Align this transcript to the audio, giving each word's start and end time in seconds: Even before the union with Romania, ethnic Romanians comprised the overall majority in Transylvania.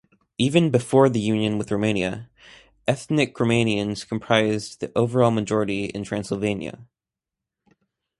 Even 0.39 0.71
before 0.71 1.09
the 1.09 1.19
union 1.19 1.59
with 1.59 1.69
Romania, 1.71 2.27
ethnic 2.87 3.35
Romanians 3.35 4.03
comprised 4.07 4.79
the 4.79 4.91
overall 4.95 5.29
majority 5.29 5.83
in 5.85 6.03
Transylvania. 6.03 6.79